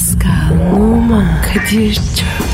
[0.00, 2.49] Pascal, Oman, Kadir çok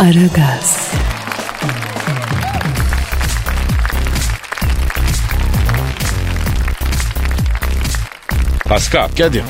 [0.00, 0.92] Aragaz,
[8.64, 9.08] Pascal.
[9.18, 9.42] Kadir.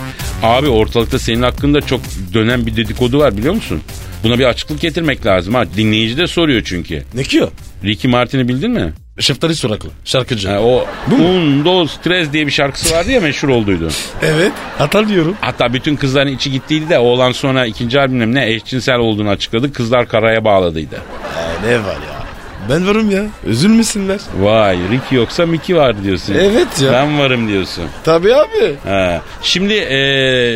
[0.43, 2.01] Abi ortalıkta senin hakkında çok
[2.35, 3.83] dönen bir dedikodu var biliyor musun?
[4.25, 5.65] Buna bir açıklık getirmek lazım ha.
[5.77, 7.03] Dinleyici de soruyor çünkü.
[7.15, 7.51] Ne ki o?
[7.85, 8.93] Ricky Martin'i bildin mi?
[9.20, 9.88] Şeftali Soraklı.
[10.05, 10.48] Şarkıcı.
[10.48, 13.88] Ha, o Un, Dos, Tres diye bir şarkısı vardı ya meşhur olduydu.
[14.23, 14.52] Evet.
[14.78, 15.37] Hatırlıyorum.
[15.41, 19.73] Hatta bütün kızların içi gittiydi de oğlan sonra ikinci albümle ne eşcinsel olduğunu açıkladı.
[19.73, 20.97] Kızlar karaya bağladıydı.
[20.97, 22.20] Ee, ne var ya?
[22.69, 23.22] Ben varım ya.
[23.47, 24.20] Üzülmesinler.
[24.41, 26.34] Vay Ricky yoksa Mickey var diyorsun.
[26.34, 26.92] Evet ya.
[26.92, 27.84] Ben varım diyorsun.
[28.05, 28.75] Tabii abi.
[28.84, 29.22] Ha.
[29.42, 29.98] Şimdi e,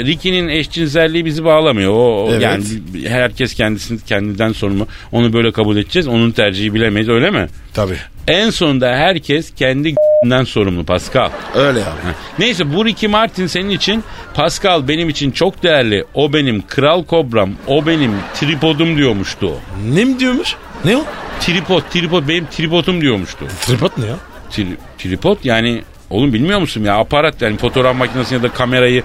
[0.05, 1.93] Ricky'nin eşcinselliği bizi bağlamıyor.
[1.95, 2.43] O, Evet.
[2.43, 2.65] yani
[3.09, 4.87] herkes kendisini kendinden sorumlu.
[5.13, 6.09] Onu böyle kabul edeceğiz.
[6.09, 7.47] Onun tercihi bilemeyiz öyle mi?
[7.75, 7.97] Tabii.
[8.29, 9.95] En sonunda herkes kendi
[10.31, 11.31] den sorumlu Pascal.
[11.55, 11.85] Öyle abi.
[11.85, 12.15] Ha.
[12.39, 16.05] Neyse bu Ricky Martin senin için Pascal benim için çok değerli.
[16.15, 17.51] O benim kral kobram.
[17.67, 19.59] O benim tripodum diyormuştu o.
[19.95, 20.55] Ne mi diyormuş?
[20.85, 21.05] Ne o?
[21.41, 23.47] Tripod, tripod benim tripodum diyormuştu.
[23.61, 24.17] Tripod ne ya?
[24.51, 29.03] Tri- tripod yani oğlum bilmiyor musun ya aparat yani fotoğraf makinesine ya da kamerayı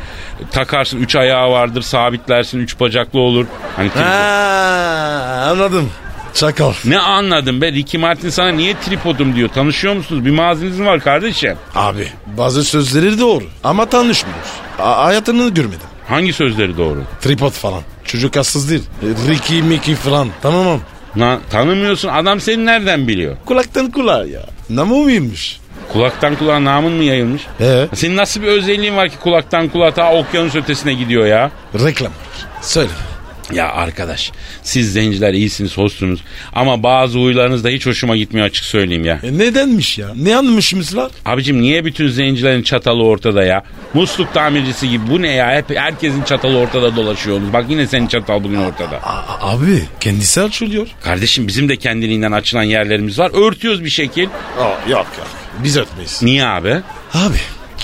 [0.51, 3.45] takarsın üç ayağı vardır sabitlersin üç bacaklı olur.
[3.75, 4.05] Hani tripod.
[4.05, 5.89] Ha, anladım.
[6.33, 6.73] Çakal.
[6.85, 11.55] Ne anladın be Ricky Martin sana niye tripodum diyor tanışıyor musunuz bir maziniz var kardeşim?
[11.75, 12.07] Abi
[12.37, 14.49] bazı sözleri doğru ama tanışmıyoruz.
[14.79, 15.79] A- hayatını görmedim.
[16.07, 17.03] Hangi sözleri doğru?
[17.21, 17.81] Tripod falan.
[18.05, 18.83] Çocuk hassız değil.
[19.27, 20.27] Ricky Mickey falan.
[20.41, 20.79] Tamam
[21.19, 23.37] Na, tanımıyorsun adam seni nereden biliyor?
[23.45, 24.41] Kulaktan kulağa ya.
[24.69, 25.59] Namı mıymış?
[25.93, 27.41] Kulaktan kulağa namın mı yayılmış?
[27.61, 27.87] Ee?
[27.93, 31.51] Senin nasıl bir özelliğin var ki kulaktan kulağa ta okyanus ötesine gidiyor ya?
[31.85, 32.11] Reklam.
[32.61, 32.89] Söyle.
[33.53, 34.31] Ya arkadaş
[34.63, 36.19] siz zenciler iyisiniz hoşsunuz
[36.53, 39.19] ama bazı huylarınız da hiç hoşuma gitmiyor açık söyleyeyim ya.
[39.23, 40.07] E nedenmiş ya?
[40.15, 41.11] Ne anlamışımız var?
[41.25, 43.63] Abicim niye bütün zencilerin çatalı ortada ya?
[43.93, 45.51] Musluk tamircisi gibi bu ne ya?
[45.51, 47.53] Hep herkesin çatalı ortada dolaşıyorsunuz.
[47.53, 48.97] Bak yine senin çatal bugün ortada.
[49.03, 50.87] A- abi kendisi açılıyor.
[51.03, 53.47] Kardeşim bizim de kendiliğinden açılan yerlerimiz var.
[53.47, 54.27] Örtüyoruz bir şekil.
[54.59, 55.27] Aa, yok yok.
[55.63, 56.19] Biz ötmeyiz.
[56.23, 56.75] Niye abi?
[57.13, 57.37] Abi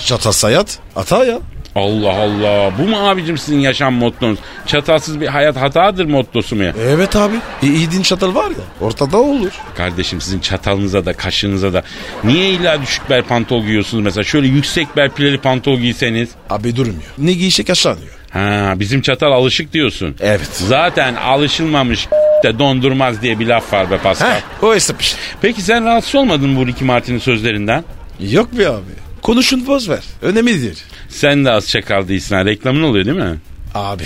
[0.04, 1.38] çatal sayat hata ya.
[1.76, 2.72] Allah Allah.
[2.78, 4.38] Bu mu abicim sizin yaşam mottonuz?
[4.66, 6.72] Çatalsız bir hayat hatadır mottosu mu ya?
[6.80, 7.36] Evet abi.
[7.62, 8.56] E, iyi çatal var ya
[8.86, 9.52] ortada olur.
[9.76, 11.82] Kardeşim sizin çatalınıza da kaşığınıza da
[12.24, 14.24] niye illa düşük bel pantol giyiyorsunuz mesela?
[14.24, 16.28] Şöyle yüksek bel pileli pantol giyseniz.
[16.50, 17.02] Abi durmuyor.
[17.18, 18.12] Ne giyecek aşağınıyor.
[18.30, 20.14] Ha bizim çatal alışık diyorsun.
[20.20, 20.48] Evet.
[20.52, 22.08] Zaten alışılmamış
[22.44, 24.30] de dondurmaz diye bir laf var be Pascal.
[24.30, 25.18] Heh, o hesap işte.
[25.42, 27.84] Peki sen rahatsız olmadın mı bu Ricky Martin'in sözlerinden?
[28.20, 29.06] Yok be abi.
[29.22, 30.02] Konuşun boz ver.
[30.22, 30.78] Önemlidir.
[31.16, 32.44] Sen de az çakal değilsin ha.
[32.44, 33.36] Reklamın oluyor değil mi?
[33.74, 34.04] Abi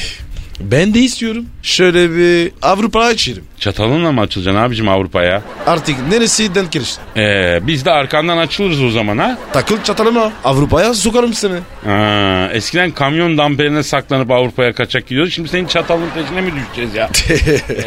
[0.60, 1.46] ben de istiyorum.
[1.62, 3.44] Şöyle bir Avrupa açayım.
[3.58, 5.42] Çatalınla mı açılacaksın abicim Avrupa'ya?
[5.66, 7.00] Artık neresi denk gelirse.
[7.16, 9.38] Ee, biz de arkandan açılırız o zaman ha.
[9.52, 10.32] Takıl çatalıma.
[10.44, 11.58] Avrupa'ya sokarım seni.
[11.84, 15.32] Ha, eskiden kamyon damperine saklanıp Avrupa'ya kaçak gidiyoruz.
[15.34, 17.10] Şimdi senin çatalın peşine mi düşeceğiz ya?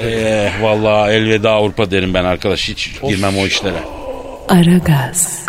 [0.02, 2.70] eh, vallahi elveda Avrupa derim ben arkadaş.
[2.70, 3.84] Hiç girmem o işlere.
[4.50, 5.46] Aragaz,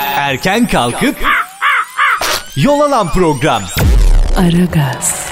[0.00, 1.16] Erken kalkıp
[2.62, 3.62] yol alan program.
[4.36, 5.26] Aragaz,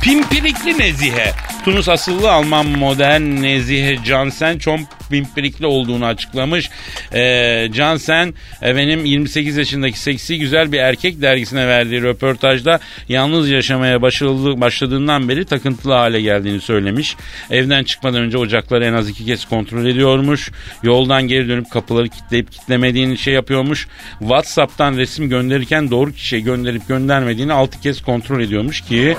[0.00, 1.32] Pimpirikli Nezihe.
[1.64, 4.78] Tunus asıllı Alman modern Nezihe Cansen çok
[5.12, 6.70] pimpirikli olduğunu açıklamış.
[7.14, 14.60] Ee, Cansen efendim 28 yaşındaki seksi güzel bir erkek dergisine verdiği röportajda yalnız yaşamaya başladı,
[14.60, 17.16] başladığından beri takıntılı hale geldiğini söylemiş.
[17.50, 20.50] Evden çıkmadan önce ocakları en az iki kez kontrol ediyormuş.
[20.82, 23.88] Yoldan geri dönüp kapıları kilitleyip kitlemediğini şey yapıyormuş.
[24.18, 29.16] Whatsapp'tan resim gönderirken doğru kişiye gönderip göndermediğini altı kez kontrol ediyormuş ki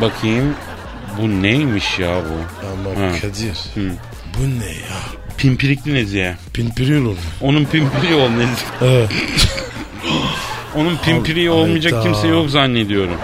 [0.00, 0.54] Bakayım
[1.20, 2.66] bu neymiş ya bu?
[2.66, 3.12] Ama Ha.
[3.20, 3.56] Kadir.
[4.38, 4.98] Bu ne ya?
[5.38, 6.36] Pimpirikli Nezihe.
[6.54, 7.18] Pimpiril oldu.
[7.40, 8.66] Onun pimpiri ol Nezihe.
[8.82, 9.10] Evet.
[10.76, 12.04] Onun pimpiri olmayacak hayda.
[12.04, 13.16] kimse yok zannediyorum.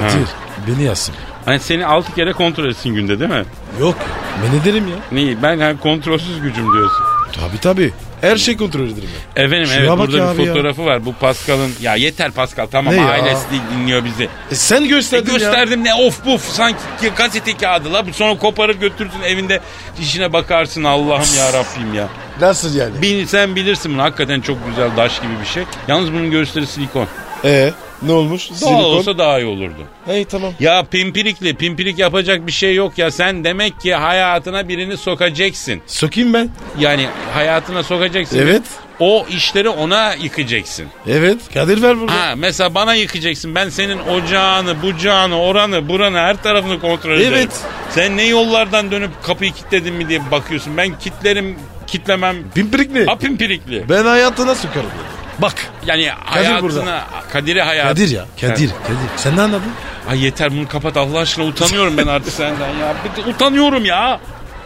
[0.00, 0.08] Ha.
[0.08, 0.28] Kadir
[0.68, 1.14] beni yazsın.
[1.44, 3.44] Hani seni altı kere kontrol etsin günde değil mi?
[3.80, 3.96] Yok.
[4.42, 4.96] Ben ederim ya.
[5.12, 5.42] Neyi?
[5.42, 7.04] Ben hani kontrolsüz gücüm diyorsun.
[7.32, 7.92] Tabii tabii.
[8.20, 9.44] Her şey kontrol ederim ben.
[9.44, 10.54] Efendim Şuna evet bak burada ya bir abi ya.
[10.54, 11.04] fotoğrafı var.
[11.06, 13.06] Bu Pascal'ın ya yeter Pascal tamam Ne ya?
[13.08, 14.28] ailesi değil, dinliyor bizi.
[14.50, 15.38] E sen E, gösterdin ya.
[15.38, 18.04] gösterdim ne of buf sanki ki- gazete kağıdı la.
[18.12, 19.60] Sonra koparıp götürsün evinde
[20.00, 22.08] işine bakarsın Allah'ım ya Rabbim ya.
[22.40, 23.02] Nasıl yani?
[23.02, 25.62] Bil, sen bilirsin bunu hakikaten çok güzel daş gibi bir şey.
[25.88, 27.06] Yalnız bunun göğüsleri silikon.
[27.44, 27.72] Ee
[28.02, 28.50] ne olmuş?
[28.50, 28.74] Doğal Silikon.
[28.84, 29.82] olsa daha iyi olurdu.
[30.06, 30.52] Hey tamam.
[30.60, 35.80] Ya pimpirikli pimpirik yapacak bir şey yok ya sen demek ki hayatına birini sokacaksın.
[35.86, 36.50] Sokayım ben.
[36.78, 38.38] Yani hayatına sokacaksın.
[38.38, 38.62] Evet.
[39.00, 40.86] O işleri ona yıkacaksın.
[41.08, 41.38] Evet.
[41.54, 42.12] Kadir ver burada.
[42.14, 43.54] Ha mesela bana yıkacaksın.
[43.54, 47.32] Ben senin ocağını, bucağını, oranı, buranı her tarafını kontrol ederim.
[47.36, 47.60] Evet.
[47.90, 50.76] Sen ne yollardan dönüp kapıyı kilitledin mi diye bakıyorsun.
[50.76, 52.36] Ben kitlerim, kitlemem.
[52.54, 53.04] Pimpirik ne?
[53.04, 53.84] Ha pimpirikli.
[53.88, 54.90] Ben hayatına sokarım.
[55.38, 55.54] Bak.
[55.86, 57.04] Yani Kadir hayatına, burada.
[57.32, 57.88] Kadir'e hayat.
[57.88, 58.24] Kadir ya.
[58.40, 58.70] Kadir.
[58.70, 58.70] Kadir.
[59.16, 59.72] Sen ne anladın?
[60.10, 62.94] Ay yeter bunu kapat Allah aşkına utanıyorum ben artık senden ya.
[63.28, 64.20] Utanıyorum ya.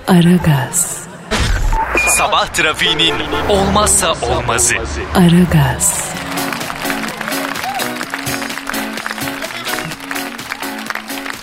[0.09, 1.05] Aragaz,
[2.09, 3.15] Sabah trafiğinin
[3.49, 4.75] olmazsa olmazı.
[5.15, 6.05] Aragaz,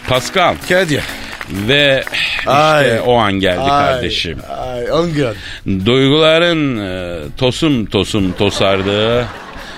[0.08, 1.04] Pascal Kadir.
[1.50, 3.00] Ve işte Ay.
[3.06, 4.38] o an geldi Ay, kardeşim.
[4.50, 5.36] Ay Angel.
[5.86, 9.28] Duyguların e, tosum tosum tosardığı,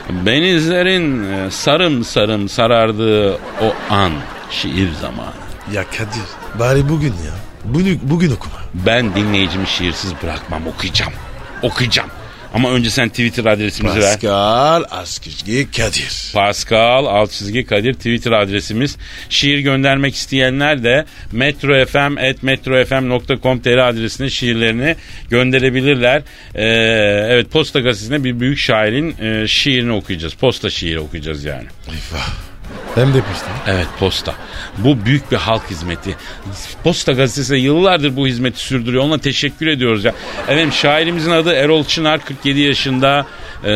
[0.10, 4.12] benizlerin e, sarım sarım sarardığı o an
[4.52, 5.34] şiir zamanı.
[5.74, 6.60] Ya Kadir.
[6.60, 7.34] Bari bugün ya.
[7.66, 8.56] Bugün, bugün okuma.
[8.74, 11.14] Ben dinleyicimi şiirsiz bırakmam okuyacağım.
[11.62, 12.10] Okuyacağım.
[12.54, 14.14] Ama önce sen Twitter adresimizi ver.
[14.14, 16.32] Pascal Askizgi Kadir.
[16.34, 18.98] Pascal alt çizgi Kadir Twitter adresimiz.
[19.30, 24.96] Şiir göndermek isteyenler de metrofm.metrofm.com.tr adresine şiirlerini
[25.30, 26.22] gönderebilirler.
[26.56, 26.64] Ee,
[27.30, 30.34] evet Posta Gazetesi'nde bir büyük şairin e, şiirini okuyacağız.
[30.34, 31.68] Posta şiiri okuyacağız yani.
[31.88, 32.49] Eyvah.
[32.96, 33.46] Hem de pişti.
[33.68, 34.34] Evet posta.
[34.78, 36.16] Bu büyük bir halk hizmeti.
[36.84, 39.04] Posta gazetesi yıllardır bu hizmeti sürdürüyor.
[39.04, 40.14] Ona teşekkür ediyoruz ya.
[40.44, 43.26] Efendim şairimizin adı Erol Çınar 47 yaşında.
[43.64, 43.68] Ee,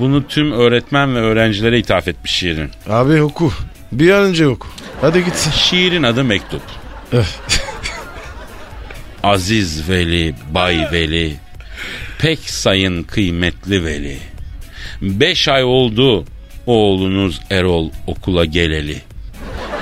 [0.00, 2.70] bunu tüm öğretmen ve öğrencilere ithaf etmiş şiirin.
[2.88, 3.52] Abi oku.
[3.92, 4.68] Bir an önce oku.
[5.00, 5.50] Hadi gitsin.
[5.50, 6.62] Şiirin adı Mektup.
[9.22, 11.34] Aziz Veli, Bay Veli,
[12.18, 14.18] pek sayın kıymetli Veli.
[15.02, 16.24] Beş ay oldu
[16.66, 19.02] oğlunuz Erol okula geleli.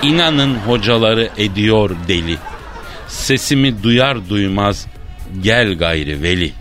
[0.02, 2.37] İnanın hocaları ediyor deli.
[3.08, 4.87] Sesimi duyar duymaz
[5.43, 6.52] gel gayri Veli.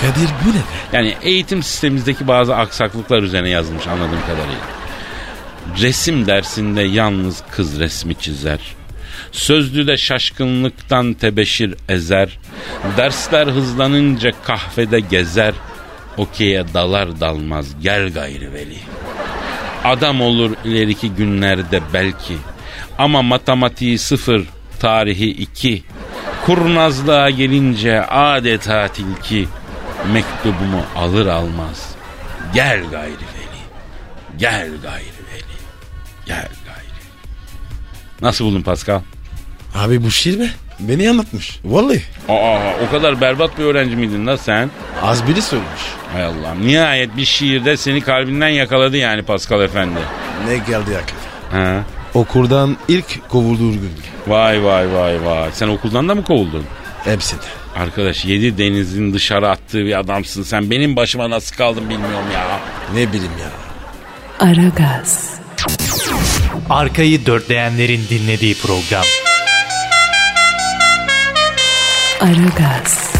[0.00, 0.58] Kadir bu ne be?
[0.92, 4.82] Yani eğitim sistemimizdeki bazı aksaklıklar üzerine yazılmış anladığım kadarıyla.
[5.80, 8.60] Resim dersinde yalnız kız resmi çizer.
[9.32, 12.38] Sözlüde şaşkınlıktan tebeşir ezer.
[12.96, 15.54] Dersler hızlanınca kahvede gezer.
[16.16, 18.78] Okey'e dalar dalmaz gel gayri veli.
[19.84, 22.36] Adam olur ileriki günlerde belki.
[22.98, 24.44] Ama matematiği sıfır,
[24.80, 25.82] tarihi iki.
[26.46, 29.48] Kurnazlığa gelince adeta tilki.
[30.12, 31.94] Mektubumu alır almaz.
[32.54, 33.62] Gel gayri veli.
[34.38, 35.56] Gel gayri veli.
[36.26, 37.02] Gel gayri.
[38.20, 39.00] Nasıl buldun Pascal?
[39.74, 40.50] Abi bu şiir mi?
[40.88, 41.60] Beni anlatmış.
[41.64, 42.02] Vallahi.
[42.28, 42.58] Aa
[42.88, 44.70] o kadar berbat bir öğrenci miydin la sen?
[45.02, 45.82] Az biri söylemiş.
[46.12, 46.66] Hay Allah'ım.
[46.66, 49.98] Nihayet bir şiirde seni kalbinden yakaladı yani Pascal Efendi.
[50.48, 51.64] Ne geldi aklıma.
[51.64, 51.82] Ha?
[52.14, 53.92] Okuldan ilk kovulduğu gün.
[54.26, 55.50] Vay vay vay vay.
[55.52, 56.64] Sen okuldan da mı kovuldun?
[57.04, 57.42] Hepsinde.
[57.76, 60.70] Arkadaş yedi denizin dışarı attığı bir adamsın sen.
[60.70, 62.60] Benim başıma nasıl kaldın bilmiyorum ya.
[62.94, 63.50] Ne bileyim ya.
[64.48, 65.30] Aragaz,
[66.70, 69.04] Arkayı dörtleyenlerin dinlediği program.
[72.26, 73.10] Aragaz,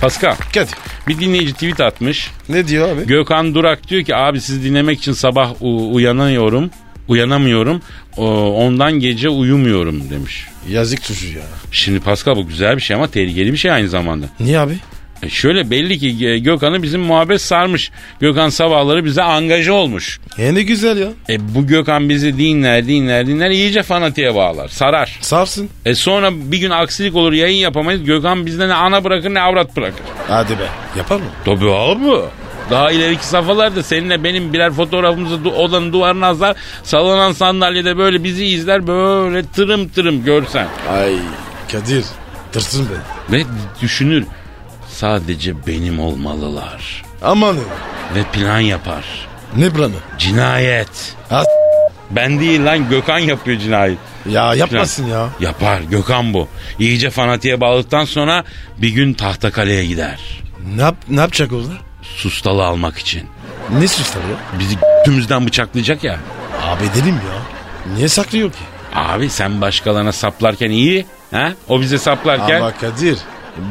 [0.00, 0.74] Pascal Kadir.
[1.08, 2.30] bir dinleyici tweet atmış.
[2.48, 3.06] Ne diyor abi?
[3.06, 6.70] Gökhan Durak diyor ki abi sizi dinlemek için sabah u- uyanıyorum.
[7.08, 7.82] Uyanamıyorum.
[8.16, 10.46] O- ondan gece uyumuyorum demiş.
[10.70, 11.42] Yazık çocuğu ya.
[11.72, 14.26] Şimdi Pascal bu güzel bir şey ama tehlikeli bir şey aynı zamanda.
[14.40, 14.78] Niye abi?
[15.24, 17.90] E şöyle belli ki Gökhan'ı bizim muhabbet sarmış.
[18.20, 20.20] Gökhan sabahları bize angaja olmuş.
[20.38, 21.08] E ne güzel ya.
[21.28, 24.68] E bu Gökhan bizi dinler dinler dinler iyice fanatiğe bağlar.
[24.68, 25.18] Sarar.
[25.20, 25.68] Sarsın.
[25.84, 28.04] E sonra bir gün aksilik olur yayın yapamayız.
[28.04, 30.00] Gökhan bizden ne ana bırakır ne avrat bırakır.
[30.28, 30.66] Hadi be.
[30.98, 31.22] Yapar mı?
[31.44, 32.20] Tabii abi.
[32.70, 36.56] Daha ileriki safhalarda seninle benim birer fotoğrafımızı du- odanın duvarına asar.
[36.82, 40.66] Sallanan sandalyede böyle bizi izler böyle tırım tırım görsen.
[40.92, 41.12] Ay
[41.72, 42.04] Kadir.
[42.52, 42.94] Tırsın be.
[43.32, 43.42] Ve
[43.82, 44.24] düşünür
[44.94, 47.02] sadece benim olmalılar.
[47.22, 47.56] Aman
[48.14, 49.04] Ve plan yapar.
[49.56, 49.94] ne planı?
[50.18, 51.14] Cinayet.
[51.28, 51.42] Ha,
[52.10, 53.98] Ben değil lan Gökhan yapıyor cinayet.
[54.30, 55.28] ya yapmasın ya.
[55.40, 56.48] Yapar Gökhan bu.
[56.78, 58.44] İyice fanatiğe bağladıktan sonra
[58.78, 60.20] bir gün Tahtakale'ye gider.
[60.76, 61.72] Ne, yap, ne yapacak orada?
[62.02, 63.22] Sustalı almak için.
[63.78, 64.58] Ne suçlar ya?
[64.58, 66.18] Bizi tümüzden bıçaklayacak ya.
[66.62, 67.42] Abi dedim ya.
[67.94, 68.58] Niye saklıyor ki?
[68.94, 71.06] Abi sen başkalarına saplarken iyi.
[71.30, 71.52] Ha?
[71.68, 73.18] O bize saplarken Ama Kadir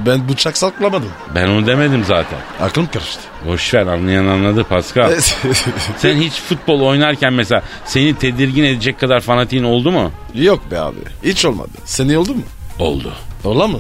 [0.06, 1.10] ben bıçak saklamadım.
[1.36, 2.40] ben onu demedim zaten.
[2.62, 3.22] Aklım karıştı.
[3.48, 5.12] Boş ver anlayan anladı Pascal.
[5.98, 10.12] Sen hiç futbol oynarken mesela seni tedirgin edecek kadar fanatiğin oldu mu?
[10.36, 11.00] Yok be abi.
[11.24, 11.70] Hiç olmadı.
[11.86, 12.42] Seni oldu mu?
[12.80, 13.14] Oldu.
[13.44, 13.80] Ola mı?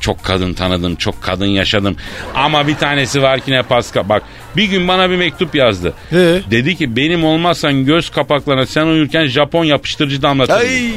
[0.00, 1.96] Çok kadın tanıdım, çok kadın yaşadım.
[2.34, 4.08] Ama bir tanesi var ki ne Pascal.
[4.08, 4.22] Bak
[4.56, 5.94] bir gün bana bir mektup yazdı.
[6.12, 6.40] Ee?
[6.50, 10.58] Dedi ki benim olmazsan göz kapaklarına sen uyurken Japon yapıştırıcı damlatırım.
[10.60, 10.90] Ay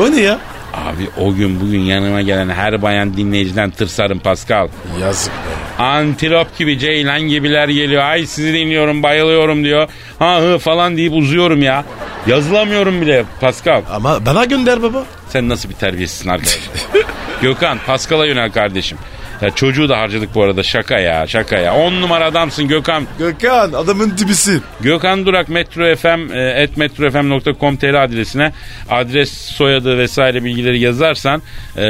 [0.00, 0.38] o ne ya?
[0.74, 4.68] Abi o gün bugün yanıma gelen her bayan dinleyiciden tırsarım Pascal.
[5.00, 5.82] Yazık be.
[5.82, 8.02] Antilop gibi ceylan gibiler geliyor.
[8.02, 9.88] Ay sizi dinliyorum bayılıyorum diyor.
[10.18, 11.84] Ha hı falan deyip uzuyorum ya.
[12.26, 13.82] Yazılamıyorum bile Pascal.
[13.90, 15.04] Ama bana gönder baba.
[15.28, 16.58] Sen nasıl bir terbiyesizsin arkadaş?
[17.42, 18.98] Gökhan Pascal'a yönel kardeşim.
[19.42, 21.74] Ya çocuğu da harcadık bu arada şaka ya şaka ya.
[21.74, 23.06] On numara adamsın Gökhan.
[23.18, 24.62] Gökhan adamın dibisin.
[24.80, 28.52] Gökhan Durak Metro FM et metrofm.com.tr adresine
[28.90, 31.42] adres soyadı vesaire bilgileri yazarsan
[31.76, 31.82] e,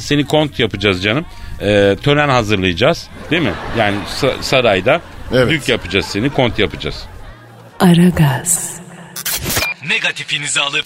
[0.00, 1.24] seni kont yapacağız canım.
[1.60, 3.52] E, tören hazırlayacağız değil mi?
[3.78, 5.00] Yani sa- sarayda
[5.34, 5.50] Evet.
[5.50, 6.96] dük yapacağız seni kont yapacağız.
[7.80, 8.76] Aragaz,
[9.88, 10.84] Negatifinizi alıp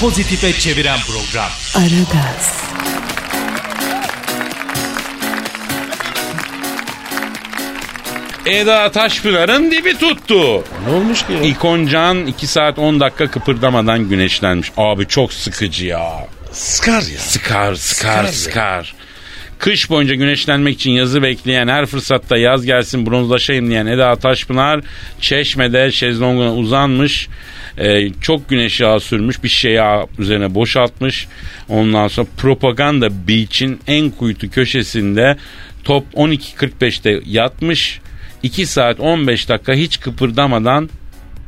[0.00, 1.50] pozitife çeviren program.
[1.74, 2.62] Aragaz,
[8.46, 10.64] Eda Taşpınar'ın dibi tuttu.
[10.86, 11.40] Ne olmuş ki ya?
[11.42, 14.72] İkoncan 2 saat 10 dakika kıpırdamadan güneşlenmiş.
[14.76, 16.26] Abi çok sıkıcı ya.
[16.52, 17.18] Sıkar ya.
[17.18, 18.94] Sıkar, sıkar, Sıkar sıkar.
[19.58, 24.80] Kış boyunca güneşlenmek için yazı bekleyen, her fırsatta yaz gelsin bronzlaşayım diyen Eda Taşpınar
[25.20, 27.28] Çeşme'de şezlonguna uzanmış.
[27.78, 31.28] Ee, çok güneş yağı sürmüş, bir şey yağı üzerine boşaltmış.
[31.68, 35.36] Ondan sonra Propaganda Beach'in en kuytu köşesinde
[35.84, 38.00] top 12.45'te yatmış.
[38.42, 40.90] 2 saat 15 dakika hiç kıpırdamadan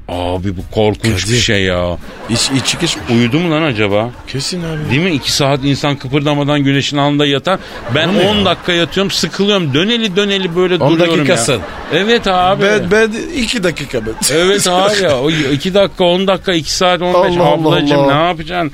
[0.09, 1.37] Abi bu korkunç bir Kadir.
[1.41, 1.97] şey ya.
[2.31, 3.11] İç, içi geçmiş.
[3.11, 4.11] Uyudu mu lan acaba?
[4.29, 4.91] Kesin abi.
[4.91, 5.11] Değil mi?
[5.11, 7.59] İki saat insan kıpırdamadan güneşin altında yatan.
[7.95, 8.45] Ben ne 10 ya?
[8.45, 9.75] dakika yatıyorum sıkılıyorum.
[9.75, 11.59] Döneli döneli böyle 10 duruyorum dakika ya.
[11.93, 12.63] Evet abi.
[12.63, 14.13] Ben, ben iki dakika ben.
[14.33, 15.21] Evet abi ya.
[15.21, 17.15] O 2 dakika 10 dakika 2 saat 15.
[17.37, 18.19] Allah Allah Ablacım Allah.
[18.23, 18.73] ne yapacaksın?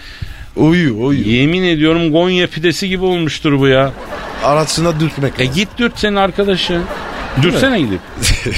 [0.56, 1.28] Uyu uyu.
[1.28, 3.92] Yemin ediyorum Gonya pidesi gibi olmuştur bu ya.
[4.44, 5.54] Arasına dürtmek E lazım.
[5.54, 6.82] git dürt senin arkadaşın.
[7.42, 8.00] Dürsene gidip.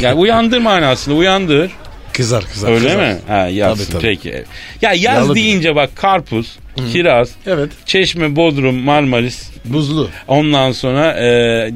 [0.01, 1.71] ya uyandır manasında uyandır.
[2.13, 2.69] Kızar kızar.
[2.73, 2.97] Öyle kızar.
[3.09, 3.17] mi?
[3.29, 4.03] Ha yazsın Tabii, tabii.
[4.03, 4.45] peki.
[4.83, 6.57] Ya yaz Yalı deyince bak karpuz,
[6.93, 7.71] kiraz, Evet.
[7.87, 10.09] çeşme, bodrum, marmaris, Buzlu.
[10.29, 11.25] Ondan sonra e,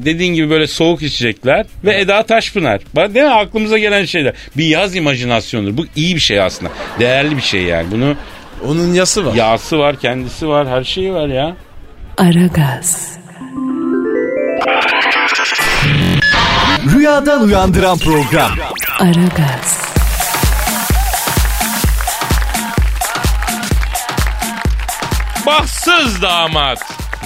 [0.05, 2.81] dediğin gibi böyle soğuk içecekler ve Eda Taşpınar.
[2.95, 4.33] Bak değil mi aklımıza gelen şeyler.
[4.57, 5.77] Bir yaz imajinasyonudur.
[5.77, 6.71] Bu iyi bir şey aslında.
[6.99, 7.91] Değerli bir şey yani.
[7.91, 8.15] Bunu
[8.65, 9.33] Onun yası var.
[9.35, 11.55] yağsı var, kendisi var, her şeyi var ya.
[12.17, 13.16] Aragaz,
[16.97, 18.51] Rüyadan uyandıran program.
[18.99, 19.77] Aragaz,
[25.45, 26.79] Bahtsız damat.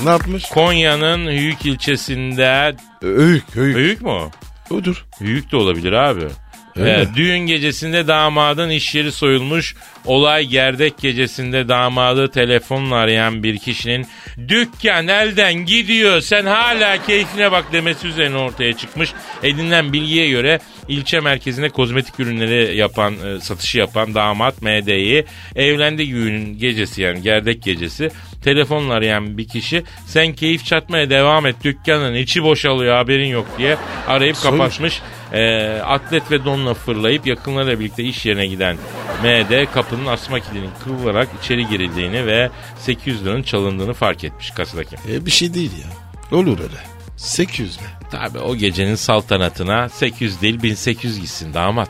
[0.04, 0.50] Ne yapmış?
[0.50, 2.76] Konya'nın Hüyük ilçesinde...
[3.02, 3.78] Öğük öğük.
[3.78, 4.32] Hüyük mü o?
[4.70, 5.06] Odur.
[5.22, 6.28] Hüyük de olabilir abi.
[6.76, 7.10] Öyle mi?
[7.16, 9.76] düğün gecesinde damadın iş yeri soyulmuş.
[10.06, 14.08] Olay gerdek gecesinde damadı telefonla arayan bir kişinin
[14.48, 19.14] dükkan elden gidiyor sen hala keyfine bak demesi üzerine ortaya çıkmış.
[19.44, 25.26] Edinilen bilgiye göre ilçe merkezinde kozmetik ürünleri yapan, e, satışı yapan damat MD'yi
[25.56, 28.10] evlendi düğünün gecesi yani gerdek gecesi
[28.42, 33.78] telefonla arayan bir kişi sen keyif çatmaya devam et dükkanın içi boşalıyor haberin yok diye
[34.08, 34.60] arayıp Soymuş.
[34.60, 35.02] kapatmış.
[35.34, 38.76] E, atlet ve donla fırlayıp yakınlarıyla birlikte iş yerine giden
[39.24, 44.96] MD kapının asma kilidinin kırılarak içeri girildiğini ve 800 liranın çalındığını fark etmiş kasadaki.
[45.10, 46.38] E, bir şey değil ya.
[46.38, 46.78] Olur öyle.
[47.18, 47.88] 800 mi?
[48.12, 51.90] Tabi o gecenin saltanatına 800 değil 1800 gitsin damat.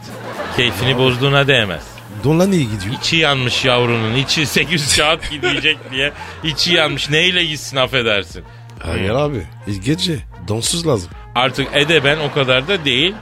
[0.57, 1.83] Keyfini bozduğuna değmez.
[2.23, 2.95] Donla niye gidiyor?
[3.01, 6.11] İçi yanmış yavrunun içi 800 saat gidecek diye
[6.43, 8.43] içi yanmış neyle gitsin affedersin.
[8.79, 9.37] Hayır abi.
[9.67, 11.09] E, gece donsuz lazım.
[11.35, 13.15] Artık edeben o kadar da değil.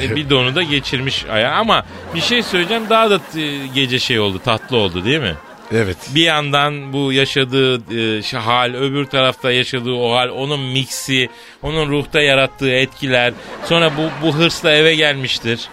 [0.00, 4.20] E, bir donu da geçirmiş aya ama bir şey söyleyeceğim daha da e, gece şey
[4.20, 5.34] oldu tatlı oldu değil mi?
[5.72, 5.96] Evet.
[6.14, 7.74] Bir yandan bu yaşadığı
[8.18, 11.28] e, hal, öbür tarafta yaşadığı o hal, onun miksi,
[11.62, 13.32] onun ruhta yarattığı etkiler.
[13.68, 15.68] Sonra bu, bu hırsla eve gelmiştir.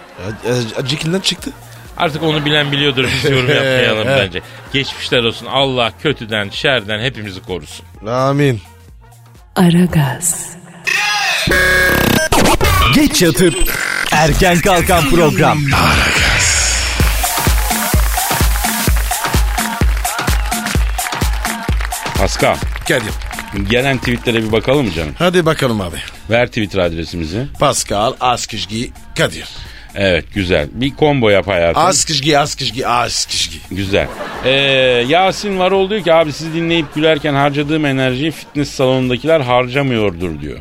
[0.77, 1.51] Acıkından çıktı.
[1.99, 4.41] Artık onu bilen biliyordur biz yorum yapmayalım bence.
[4.73, 7.85] Geçmişler olsun Allah kötüden, şerden hepimizi korusun.
[8.07, 8.61] Amin.
[9.55, 10.49] Aragaz,
[12.95, 13.53] Geç yatıp
[14.11, 15.59] erken kalkan program.
[22.17, 22.55] Pascal,
[22.87, 23.13] Kadir.
[23.69, 25.13] gelen tweetlere bir bakalım mı canım?
[25.17, 25.95] Hadi bakalım abi.
[26.29, 27.47] Ver Twitter adresimizi.
[27.59, 29.47] Pascal Askışgi Kadir.
[30.01, 30.67] Evet güzel.
[30.71, 31.83] Bir combo yap hayatım.
[31.85, 33.57] Askışgi Askışgi Askışgi.
[33.71, 34.07] Güzel.
[34.45, 34.49] Ee,
[35.07, 40.59] Yasin Varol diyor ki abi sizi dinleyip gülerken harcadığım enerjiyi fitness salonundakiler harcamıyordur diyor.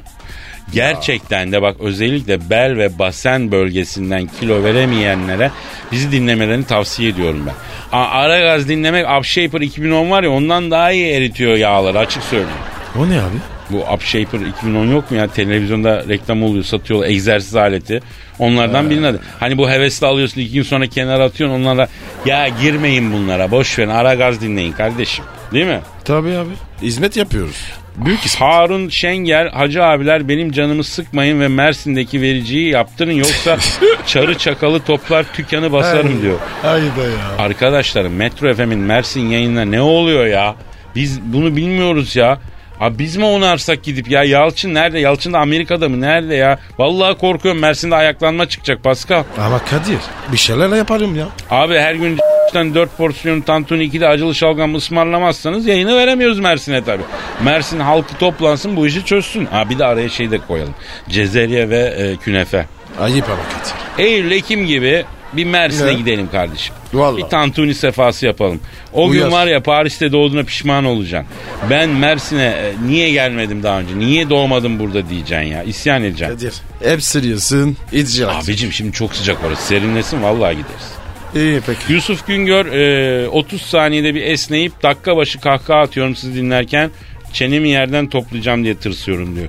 [0.72, 5.50] Gerçekten de bak özellikle bel ve basen bölgesinden kilo veremeyenlere
[5.92, 7.54] bizi dinlemelerini tavsiye ediyorum ben.
[7.98, 12.58] A- Ara gaz dinlemek Upshaper 2010 var ya ondan daha iyi eritiyor yağları açık söyleyeyim.
[12.98, 13.36] O ne abi?
[13.70, 15.26] Bu Upshaper 2010 yok mu ya?
[15.26, 17.08] Televizyonda reklam oluyor, satıyorlar.
[17.08, 18.00] Egzersiz aleti.
[18.38, 19.20] Onlardan birinin adı.
[19.40, 21.88] Hani bu hevesli alıyorsun iki gün sonra kenara atıyorsun onlara.
[22.26, 25.24] Ya girmeyin bunlara boş verin ara gaz dinleyin kardeşim.
[25.52, 25.80] Değil mi?
[26.04, 26.50] Tabii abi.
[26.82, 27.56] Hizmet yapıyoruz.
[27.96, 28.40] Büyük ismet.
[28.42, 33.56] Harun Şenger, Hacı abiler benim canımı sıkmayın ve Mersin'deki vericiyi yaptırın yoksa
[34.06, 36.38] çarı çakalı toplar tükanı basarım diyor.
[36.62, 37.38] Hayda ya.
[37.38, 40.54] Arkadaşlarım Metro FM'in Mersin yayınına ne oluyor ya?
[40.94, 42.38] Biz bunu bilmiyoruz ya.
[42.80, 44.98] Abi biz mi onarsak gidip ya Yalçın nerede?
[44.98, 46.00] Yalçın da Amerika'da mı?
[46.00, 46.58] Nerede ya?
[46.78, 49.24] Vallahi korkuyorum Mersin'de ayaklanma çıkacak Pascal.
[49.38, 49.98] Ama Kadir
[50.32, 51.28] bir şeyler yaparım ya.
[51.50, 52.18] Abi her gün
[52.54, 57.02] 4 porsiyon tantuni 2'de acılı şalgam ısmarlamazsanız yayını veremiyoruz Mersin'e tabi.
[57.44, 59.46] Mersin halkı toplansın bu işi çözsün.
[59.46, 60.74] Ha bir de araya şey de koyalım.
[61.08, 62.66] Cezerye ve e, künefe.
[63.00, 64.04] Ayıp ama Kadir.
[64.06, 65.94] Eylül Ekim gibi bir Mersin'e Ne?
[65.94, 66.74] gidelim kardeşim.
[66.94, 67.22] Vallahi.
[67.22, 68.60] Bir tantuni sefası yapalım.
[68.92, 69.24] O Uyar.
[69.24, 71.32] gün var ya Paris'te doğduğuna pişman olacaksın.
[71.70, 73.98] Ben Mersin'e e, niye gelmedim daha önce?
[73.98, 75.62] Niye doğmadım burada diyeceksin ya.
[75.62, 76.34] İsyan edeceksin.
[76.34, 76.54] Kadir.
[76.92, 77.76] Hep sırıyorsun.
[77.92, 78.44] İticat.
[78.44, 79.62] Abicim şimdi çok sıcak orası.
[79.66, 80.88] Serinlesin vallahi gideriz.
[81.34, 81.92] İyi peki.
[81.92, 86.90] Yusuf Güngör e, 30 saniyede bir esneyip dakika başı kahkaha atıyorum sizi dinlerken
[87.32, 89.48] çenemi yerden toplayacağım diye tırsıyorum diyor.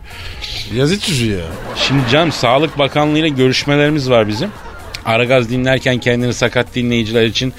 [0.76, 1.46] Yazık çocuğu ya.
[1.76, 4.50] Şimdi canım Sağlık Bakanlığı ile görüşmelerimiz var bizim.
[5.06, 7.54] Aragaz dinlerken kendini sakat dinleyiciler için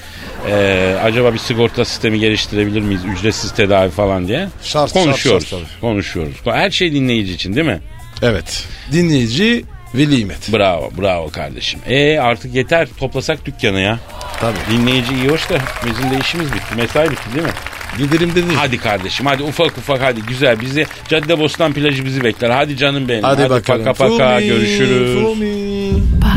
[0.49, 3.01] e, acaba bir sigorta sistemi geliştirebilir miyiz?
[3.05, 4.47] Ücretsiz tedavi falan diye.
[4.63, 5.47] Şart, konuşuyoruz.
[5.47, 6.35] şart, şart konuşuyoruz.
[6.45, 7.79] Her şey dinleyici için değil mi?
[8.21, 8.67] Evet.
[8.91, 10.53] Dinleyici ve nimet.
[10.53, 11.79] Bravo, bravo kardeşim.
[11.87, 12.87] E artık yeter.
[12.99, 13.99] Toplasak dükkanı ya.
[14.41, 14.57] Tabii.
[14.71, 16.75] Dinleyici iyi hoş da bizim de işimiz bitti.
[16.77, 17.53] Mesai bitti değil mi?
[17.97, 18.53] Gidelim dedi.
[18.55, 22.49] Hadi kardeşim hadi ufak ufak hadi güzel bizi Caddebostan plajı bizi bekler.
[22.49, 23.23] Hadi canım benim.
[23.23, 23.85] Hadi, bakalım.
[23.85, 25.23] Paka paka Fumi, görüşürüz.
[25.23, 25.80] Fumi.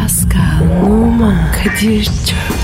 [0.05, 2.63] Pascal, Oman, Kadir çok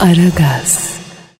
[0.00, 0.95] Aragaz.